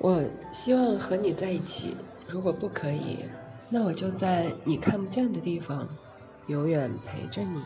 [0.00, 1.96] 我希望和你在一起。
[2.26, 3.18] 如果不可以
[3.68, 5.88] 那我就在你看不见的地方
[6.46, 7.60] 永远陪着你。